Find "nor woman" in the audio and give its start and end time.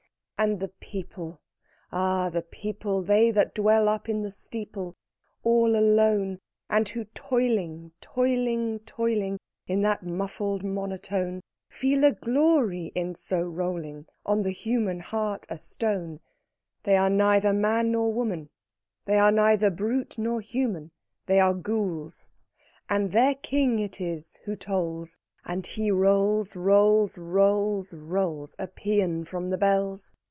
17.91-18.49